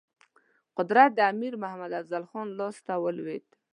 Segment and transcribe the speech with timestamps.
[0.77, 3.45] قدرت د امیر محمد افضل خان لاسته ولوېد.